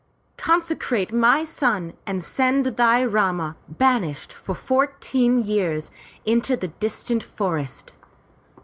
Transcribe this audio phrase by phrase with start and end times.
[0.37, 5.91] Consecrate my son and send thy Rama, banished for fourteen years,
[6.25, 7.93] into the distant forests.